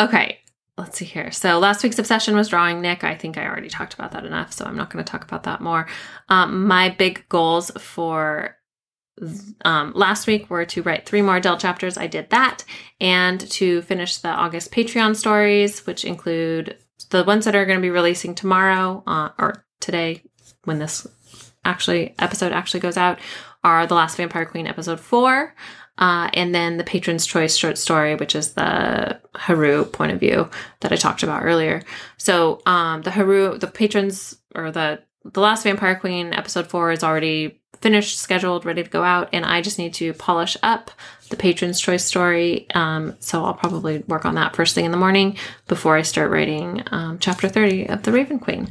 Okay, 0.00 0.38
let's 0.76 0.96
see 0.96 1.04
here. 1.04 1.32
So 1.32 1.58
last 1.58 1.82
week's 1.82 1.98
obsession 1.98 2.36
was 2.36 2.50
drawing 2.50 2.80
Nick. 2.80 3.02
I 3.02 3.16
think 3.16 3.36
I 3.36 3.48
already 3.48 3.68
talked 3.68 3.94
about 3.94 4.12
that 4.12 4.24
enough, 4.24 4.52
so 4.52 4.64
I'm 4.64 4.76
not 4.76 4.90
going 4.90 5.04
to 5.04 5.10
talk 5.10 5.24
about 5.24 5.42
that 5.42 5.60
more. 5.60 5.88
Um, 6.28 6.68
my 6.68 6.88
big 6.88 7.28
goals 7.28 7.72
for 7.72 8.56
um, 9.64 9.92
last 9.94 10.26
week 10.26 10.48
were 10.50 10.64
to 10.66 10.82
write 10.82 11.06
three 11.06 11.22
more 11.22 11.40
Dell 11.40 11.58
chapters. 11.58 11.98
I 11.98 12.06
did 12.06 12.30
that. 12.30 12.64
And 13.00 13.40
to 13.50 13.82
finish 13.82 14.18
the 14.18 14.28
August 14.28 14.70
Patreon 14.70 15.16
stories, 15.16 15.86
which 15.86 16.04
include 16.04 16.78
the 17.10 17.24
ones 17.24 17.44
that 17.44 17.56
are 17.56 17.64
going 17.64 17.78
to 17.78 17.82
be 17.82 17.90
releasing 17.90 18.34
tomorrow 18.34 19.02
uh, 19.06 19.30
or 19.38 19.64
today 19.80 20.22
when 20.64 20.78
this 20.78 21.06
actually 21.64 22.14
episode 22.18 22.52
actually 22.52 22.80
goes 22.80 22.96
out 22.96 23.18
are 23.64 23.86
The 23.86 23.94
Last 23.94 24.16
Vampire 24.16 24.46
Queen 24.46 24.66
episode 24.66 25.00
four. 25.00 25.54
Uh, 25.98 26.30
and 26.34 26.54
then 26.54 26.76
the 26.76 26.84
Patron's 26.84 27.26
Choice 27.26 27.56
short 27.56 27.76
story, 27.76 28.14
which 28.14 28.34
is 28.34 28.54
the 28.54 29.20
Haru 29.34 29.84
point 29.84 30.12
of 30.12 30.20
view 30.20 30.48
that 30.80 30.92
I 30.92 30.96
talked 30.96 31.22
about 31.22 31.44
earlier. 31.44 31.82
So 32.16 32.62
um, 32.66 33.02
the 33.02 33.10
Haru, 33.10 33.58
the 33.58 33.66
patrons 33.66 34.36
or 34.54 34.70
the 34.70 35.00
the 35.24 35.40
Last 35.40 35.64
Vampire 35.64 35.96
Queen 35.96 36.32
episode 36.32 36.68
four 36.68 36.90
is 36.90 37.04
already 37.04 37.60
finished, 37.80 38.18
scheduled, 38.18 38.64
ready 38.64 38.82
to 38.82 38.90
go 38.90 39.04
out, 39.04 39.28
and 39.32 39.44
I 39.44 39.60
just 39.60 39.78
need 39.78 39.94
to 39.94 40.12
polish 40.14 40.56
up 40.62 40.90
the 41.30 41.36
Patron's 41.36 41.80
Choice 41.80 42.04
story. 42.04 42.66
Um, 42.74 43.16
so 43.20 43.44
I'll 43.44 43.54
probably 43.54 43.98
work 44.08 44.24
on 44.24 44.34
that 44.36 44.56
first 44.56 44.74
thing 44.74 44.84
in 44.84 44.90
the 44.90 44.96
morning 44.96 45.36
before 45.66 45.96
I 45.96 46.02
start 46.02 46.30
writing 46.30 46.82
um, 46.90 47.18
chapter 47.18 47.48
30 47.48 47.88
of 47.88 48.02
The 48.02 48.12
Raven 48.12 48.38
Queen. 48.38 48.70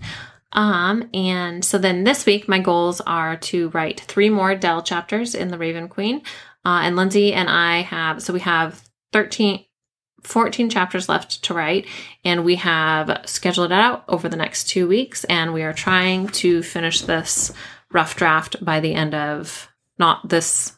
Um, 0.53 1.09
and 1.13 1.63
so 1.63 1.77
then 1.77 2.03
this 2.03 2.25
week, 2.25 2.47
my 2.47 2.59
goals 2.59 3.01
are 3.01 3.37
to 3.37 3.69
write 3.69 3.99
three 4.01 4.29
more 4.29 4.55
Dell 4.55 4.81
chapters 4.81 5.35
in 5.35 5.49
The 5.49 5.57
Raven 5.57 5.87
Queen. 5.87 6.21
Uh, 6.67 6.81
and 6.81 6.97
Lindsey 6.97 7.33
and 7.33 7.49
I 7.49 7.77
have, 7.83 8.21
so 8.21 8.33
we 8.33 8.41
have 8.41 8.83
13, 9.13 9.63
14 10.23 10.69
chapters 10.69 11.07
left 11.07 11.41
to 11.45 11.53
write, 11.53 11.87
and 12.25 12.43
we 12.43 12.55
have 12.55 13.21
scheduled 13.23 13.71
it 13.71 13.79
out 13.79 14.03
over 14.09 14.27
the 14.27 14.35
next 14.35 14.67
two 14.67 14.85
weeks, 14.85 15.23
and 15.23 15.53
we 15.53 15.63
are 15.63 15.71
trying 15.71 16.27
to 16.27 16.61
finish 16.61 16.99
this 16.99 17.53
rough 17.93 18.17
draft 18.17 18.57
by 18.65 18.81
the 18.81 18.93
end 18.93 19.15
of 19.15 19.69
not 19.97 20.27
this 20.27 20.73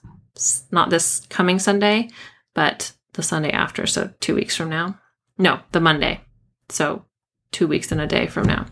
not 0.71 0.91
this 0.91 1.25
coming 1.27 1.57
Sunday, 1.57 2.09
but 2.53 2.91
the 3.13 3.23
Sunday 3.23 3.49
after, 3.49 3.87
so 3.87 4.11
2 4.19 4.35
weeks 4.35 4.55
from 4.55 4.69
now. 4.69 4.99
No, 5.39 5.61
the 5.71 5.79
Monday. 5.79 6.21
So, 6.69 7.03
two 7.51 7.67
weeks 7.67 7.91
and 7.91 7.99
a 7.99 8.05
day 8.05 8.27
from 8.27 8.45
now. 8.45 8.67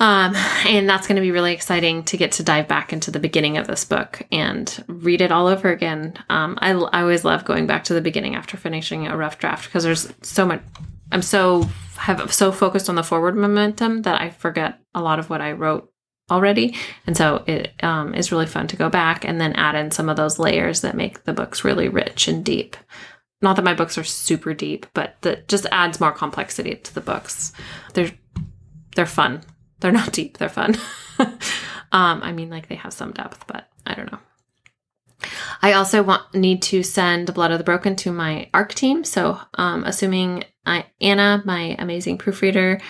Um, 0.00 0.34
and 0.66 0.88
that's 0.88 1.06
going 1.06 1.16
to 1.16 1.22
be 1.22 1.30
really 1.30 1.52
exciting 1.52 2.04
to 2.04 2.16
get 2.16 2.32
to 2.32 2.42
dive 2.42 2.66
back 2.66 2.94
into 2.94 3.10
the 3.10 3.20
beginning 3.20 3.58
of 3.58 3.66
this 3.66 3.84
book 3.84 4.22
and 4.32 4.82
read 4.88 5.20
it 5.20 5.30
all 5.30 5.46
over 5.46 5.70
again. 5.70 6.14
Um, 6.30 6.58
I, 6.62 6.70
I 6.70 7.02
always 7.02 7.22
love 7.22 7.44
going 7.44 7.66
back 7.66 7.84
to 7.84 7.94
the 7.94 8.00
beginning 8.00 8.34
after 8.34 8.56
finishing 8.56 9.06
a 9.06 9.16
rough 9.16 9.38
draft 9.38 9.66
because 9.66 9.84
there's 9.84 10.10
so 10.22 10.46
much. 10.46 10.62
I'm 11.12 11.22
so 11.22 11.68
have 11.98 12.32
so 12.32 12.50
focused 12.50 12.88
on 12.88 12.94
the 12.94 13.02
forward 13.02 13.36
momentum 13.36 14.02
that 14.02 14.18
I 14.22 14.30
forget 14.30 14.78
a 14.94 15.02
lot 15.02 15.18
of 15.18 15.28
what 15.28 15.42
I 15.42 15.52
wrote 15.52 15.92
already, 16.30 16.76
and 17.06 17.14
so 17.14 17.44
it 17.46 17.72
um, 17.82 18.14
is 18.14 18.32
really 18.32 18.46
fun 18.46 18.68
to 18.68 18.76
go 18.76 18.88
back 18.88 19.26
and 19.26 19.38
then 19.38 19.52
add 19.52 19.74
in 19.74 19.90
some 19.90 20.08
of 20.08 20.16
those 20.16 20.38
layers 20.38 20.80
that 20.80 20.96
make 20.96 21.24
the 21.24 21.34
books 21.34 21.62
really 21.62 21.90
rich 21.90 22.26
and 22.26 22.42
deep. 22.42 22.76
Not 23.42 23.56
that 23.56 23.64
my 23.64 23.74
books 23.74 23.98
are 23.98 24.04
super 24.04 24.54
deep, 24.54 24.86
but 24.94 25.16
that 25.22 25.48
just 25.48 25.66
adds 25.72 26.00
more 26.00 26.12
complexity 26.12 26.76
to 26.76 26.94
the 26.94 27.00
books. 27.02 27.52
They're 27.92 28.12
they're 28.94 29.04
fun 29.04 29.42
they're 29.80 29.92
not 29.92 30.12
deep, 30.12 30.38
they're 30.38 30.48
fun. 30.48 30.76
um, 31.18 32.22
I 32.22 32.32
mean, 32.32 32.50
like 32.50 32.68
they 32.68 32.76
have 32.76 32.92
some 32.92 33.12
depth, 33.12 33.46
but 33.46 33.68
I 33.86 33.94
don't 33.94 34.10
know. 34.10 34.18
I 35.62 35.74
also 35.74 36.02
want 36.02 36.34
need 36.34 36.62
to 36.62 36.82
send 36.82 37.32
Blood 37.34 37.50
of 37.50 37.58
the 37.58 37.64
Broken 37.64 37.96
to 37.96 38.12
my 38.12 38.48
ARC 38.54 38.72
team. 38.72 39.04
So, 39.04 39.38
um, 39.54 39.84
assuming 39.84 40.44
I, 40.64 40.86
Anna, 41.00 41.42
my 41.44 41.76
amazing 41.78 42.18
proofreader, 42.18 42.80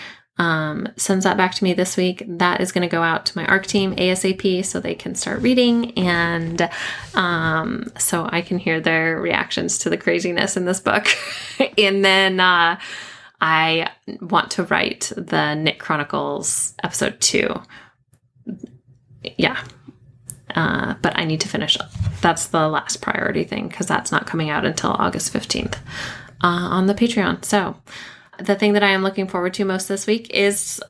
um, 0.41 0.89
sends 0.97 1.25
that 1.25 1.37
back 1.37 1.55
to 1.57 1.65
me 1.65 1.75
this 1.75 1.99
week, 1.99 2.23
that 2.27 2.63
is 2.63 2.73
going 2.73 2.89
to 2.89 2.91
go 2.91 3.03
out 3.03 3.27
to 3.27 3.37
my 3.37 3.45
ARC 3.45 3.67
team 3.67 3.95
ASAP 3.97 4.65
so 4.65 4.81
they 4.81 4.95
can 4.95 5.15
start 5.15 5.43
reading 5.43 5.93
and 5.99 6.71
um, 7.15 7.93
so 7.99 8.27
I 8.33 8.41
can 8.41 8.57
hear 8.57 8.81
their 8.81 9.21
reactions 9.21 9.77
to 9.79 9.91
the 9.91 9.99
craziness 9.99 10.57
in 10.57 10.65
this 10.65 10.81
book. 10.81 11.09
and 11.79 12.03
then 12.03 12.41
uh, 12.41 12.81
I 13.41 13.91
want 14.21 14.51
to 14.53 14.65
write 14.65 15.13
the 15.17 15.55
Nick 15.55 15.79
Chronicles 15.79 16.75
episode 16.83 17.21
two. 17.21 17.61
Yeah. 19.37 19.63
Uh, 20.55 20.95
but 21.01 21.17
I 21.17 21.25
need 21.25 21.41
to 21.43 21.49
finish. 21.49 21.77
That's 22.21 22.49
the 22.49 22.69
last 22.69 23.01
priority 23.01 23.45
thing 23.45 23.69
because 23.69 23.87
that's 23.87 24.13
not 24.13 24.27
coming 24.27 24.51
out 24.51 24.65
until 24.65 24.91
August 24.91 25.33
15th 25.33 25.77
uh, 26.43 26.47
on 26.47 26.87
the 26.87 26.95
Patreon. 26.95 27.45
So, 27.45 27.77
the 28.39 28.57
thing 28.57 28.73
that 28.73 28.83
I 28.83 28.89
am 28.89 29.03
looking 29.03 29.29
forward 29.29 29.55
to 29.55 29.65
most 29.65 29.87
this 29.87 30.07
week 30.07 30.31
is 30.31 30.83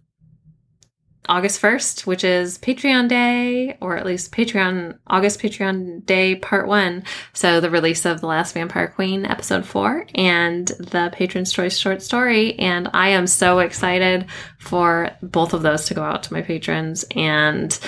August 1.31 1.63
1st, 1.63 2.07
which 2.07 2.25
is 2.25 2.59
Patreon 2.59 3.09
Day, 3.09 3.79
or 3.81 3.97
at 3.97 4.05
least 4.05 4.33
Patreon, 4.33 4.99
August 5.07 5.41
Patreon 5.41 6.05
Day 6.05 6.35
Part 6.35 6.67
1. 6.67 7.05
So 7.35 7.61
the 7.61 7.71
release 7.71 8.05
of 8.05 8.21
The 8.21 8.27
Last 8.27 8.53
Vampire 8.53 8.89
Queen 8.89 9.25
Episode 9.25 9.65
4 9.65 10.07
and 10.17 10.67
the 10.67 11.11
Patron's 11.13 11.53
Choice 11.53 11.79
short 11.79 12.03
story. 12.03 12.59
And 12.59 12.91
I 12.93 13.11
am 13.11 13.29
so 13.29 13.61
excited 13.61 14.27
for 14.59 15.13
both 15.23 15.55
of 15.55 15.63
those 15.63 15.85
to 15.87 15.95
go 15.95 16.03
out 16.03 16.25
to 16.25 16.33
my 16.33 16.43
patrons 16.43 17.05
and 17.15 17.79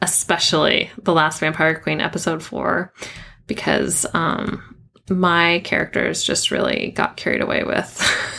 especially 0.00 0.90
The 0.98 1.14
Last 1.14 1.38
Vampire 1.38 1.78
Queen 1.78 2.00
Episode 2.00 2.42
4 2.42 2.92
because 3.46 4.04
um, 4.14 4.76
my 5.08 5.60
characters 5.60 6.24
just 6.24 6.50
really 6.50 6.90
got 6.90 7.16
carried 7.16 7.40
away 7.40 7.62
with. 7.62 8.02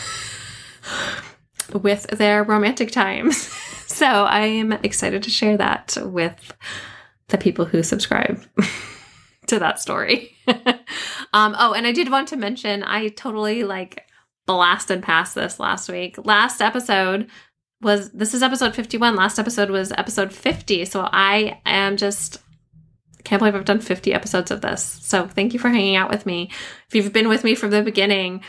with 1.72 2.06
their 2.06 2.44
romantic 2.44 2.90
times. 2.90 3.52
So 3.86 4.06
I 4.06 4.40
am 4.40 4.72
excited 4.72 5.22
to 5.22 5.30
share 5.30 5.56
that 5.56 5.96
with 6.00 6.52
the 7.28 7.38
people 7.38 7.64
who 7.64 7.84
subscribe 7.84 8.42
to 9.46 9.58
that 9.60 9.78
story. 9.78 10.36
um, 11.32 11.54
oh, 11.56 11.74
and 11.74 11.86
I 11.86 11.92
did 11.92 12.10
want 12.10 12.26
to 12.28 12.36
mention 12.36 12.82
I 12.82 13.08
totally 13.08 13.62
like 13.62 14.04
blasted 14.46 15.02
past 15.02 15.36
this 15.36 15.60
last 15.60 15.88
week. 15.88 16.16
Last 16.24 16.60
episode 16.60 17.30
was 17.80 18.10
this 18.10 18.34
is 18.34 18.42
episode 18.42 18.74
51. 18.74 19.14
Last 19.14 19.38
episode 19.38 19.70
was 19.70 19.92
episode 19.92 20.32
50. 20.32 20.86
So 20.86 21.08
I 21.12 21.60
am 21.64 21.96
just 21.96 22.42
can't 23.22 23.38
believe 23.38 23.54
I've 23.54 23.64
done 23.64 23.80
50 23.80 24.12
episodes 24.12 24.50
of 24.50 24.60
this. 24.60 24.82
So 24.82 25.26
thank 25.28 25.52
you 25.52 25.58
for 25.58 25.68
hanging 25.68 25.96
out 25.96 26.10
with 26.10 26.26
me. 26.26 26.50
If 26.88 26.94
you've 26.94 27.12
been 27.12 27.28
with 27.28 27.44
me 27.44 27.54
from 27.54 27.70
the 27.70 27.82
beginning, 27.82 28.42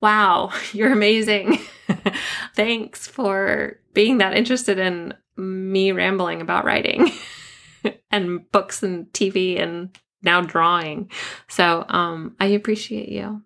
wow, 0.00 0.50
you're 0.72 0.92
amazing. 0.92 1.58
Thanks 2.54 3.06
for 3.06 3.78
being 3.94 4.18
that 4.18 4.36
interested 4.36 4.78
in 4.78 5.14
me 5.36 5.92
rambling 5.92 6.40
about 6.40 6.64
writing 6.64 7.10
and 8.10 8.50
books 8.50 8.82
and 8.82 9.06
TV 9.12 9.60
and 9.60 9.96
now 10.22 10.40
drawing. 10.40 11.10
So 11.48 11.84
um, 11.88 12.36
I 12.40 12.46
appreciate 12.46 13.08
you. 13.08 13.42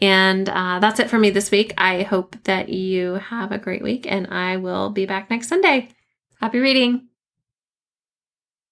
And 0.00 0.48
uh, 0.48 0.80
that's 0.80 0.98
it 0.98 1.08
for 1.08 1.18
me 1.18 1.30
this 1.30 1.52
week. 1.52 1.74
I 1.78 2.02
hope 2.02 2.36
that 2.44 2.68
you 2.68 3.14
have 3.14 3.52
a 3.52 3.58
great 3.58 3.82
week, 3.82 4.04
and 4.10 4.26
I 4.26 4.56
will 4.56 4.90
be 4.90 5.06
back 5.06 5.30
next 5.30 5.48
Sunday. 5.48 5.90
Happy 6.40 6.58
reading. 6.58 7.11